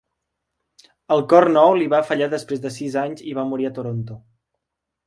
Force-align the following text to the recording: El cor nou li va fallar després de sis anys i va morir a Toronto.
El 1.15 1.21
cor 1.33 1.47
nou 1.57 1.75
li 1.81 1.91
va 1.95 2.01
fallar 2.09 2.31
després 2.33 2.65
de 2.65 2.73
sis 2.81 2.99
anys 3.07 3.25
i 3.33 3.39
va 3.41 3.47
morir 3.53 3.71
a 3.71 3.75
Toronto. 3.79 4.21